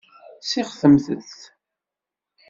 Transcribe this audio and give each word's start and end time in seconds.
Seɣtimt-t. 0.41 1.37